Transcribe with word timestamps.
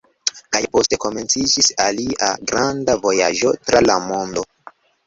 Kaj 0.55 0.61
poste 0.75 0.99
komenciĝis 1.03 1.69
ilia 1.91 2.33
granda 2.53 2.99
vojaĝo 3.07 3.57
tra 3.71 3.87
la 3.89 4.05
mondo. 4.11 4.51